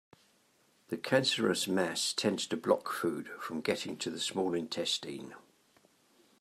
[0.87, 5.35] The cancerous mass tends to block food from getting to the small intestine.